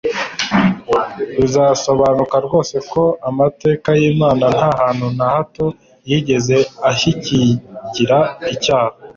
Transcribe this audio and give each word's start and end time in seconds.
Bizasobanuka 1.39 2.35
rwose 2.45 2.75
ko 2.91 3.03
amateka 3.29 3.89
y'Imana 3.99 4.45
nta 4.55 4.69
hantu 4.81 5.07
na 5.17 5.25
hato 5.33 5.65
yigeze 6.09 6.57
ashyigikira 6.89 8.17
icyaha. 8.53 8.95